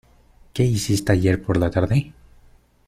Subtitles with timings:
[0.53, 2.11] ¿Qué hiciste ayer por la tarde?